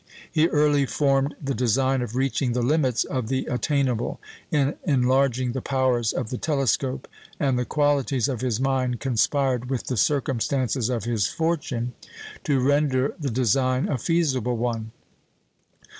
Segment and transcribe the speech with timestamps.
[0.31, 5.61] He early formed the design of reaching the limits of the attainable in enlarging the
[5.61, 7.07] powers of the telescope,
[7.39, 11.93] and the qualities of his mind conspired with the circumstances of his fortune
[12.45, 14.89] to render the design a feasible one.